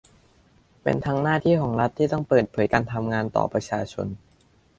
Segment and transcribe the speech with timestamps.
[0.83, 4.07] เป็นทั้งหน้าที่ของรัฐที่ต้องเปิดเผยการทำงานต่อประชาชน